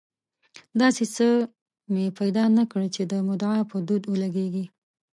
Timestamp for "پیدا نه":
2.19-2.63